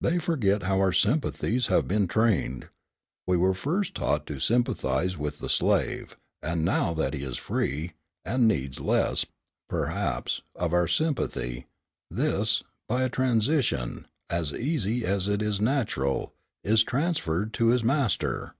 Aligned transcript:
They 0.00 0.18
forget 0.18 0.64
how 0.64 0.78
our 0.80 0.92
sympathies 0.92 1.68
have 1.68 1.86
been 1.86 2.08
trained. 2.08 2.70
We 3.24 3.36
were 3.36 3.54
first 3.54 3.94
taught 3.94 4.26
to 4.26 4.40
sympathize 4.40 5.16
with 5.16 5.38
the 5.38 5.48
slave, 5.48 6.16
and 6.42 6.64
now 6.64 6.92
that 6.94 7.14
he 7.14 7.22
is 7.22 7.36
free, 7.36 7.92
and 8.24 8.48
needs 8.48 8.80
less, 8.80 9.26
perhaps, 9.68 10.42
of 10.56 10.72
our 10.72 10.88
sympathy, 10.88 11.66
this, 12.10 12.64
by 12.88 13.04
a 13.04 13.08
transition, 13.08 14.08
as 14.28 14.52
easy 14.52 15.04
as 15.04 15.28
it 15.28 15.40
is 15.40 15.60
natural, 15.60 16.32
is 16.64 16.82
transferred 16.82 17.54
to 17.54 17.68
his 17.68 17.84
master. 17.84 18.56